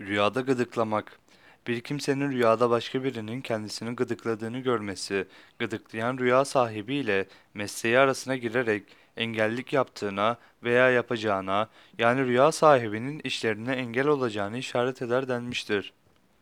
[0.00, 1.18] Rüyada gıdıklamak.
[1.66, 5.26] Bir kimsenin rüyada başka birinin kendisini gıdıkladığını görmesi,
[5.58, 8.82] gıdıklayan rüya sahibi ile mesleği arasına girerek
[9.16, 15.92] engellik yaptığına veya yapacağına, yani rüya sahibinin işlerine engel olacağını işaret eder denmiştir.